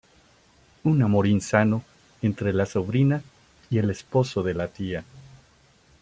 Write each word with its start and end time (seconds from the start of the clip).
Un 0.83 1.03
amor 1.03 1.27
insano 1.27 1.83
entre 2.23 2.53
la 2.53 2.65
sobrina 2.65 3.21
y 3.69 3.77
el 3.77 3.91
esposo 3.91 4.41
de 4.41 4.55
la 4.55 4.67
tía. 4.67 5.03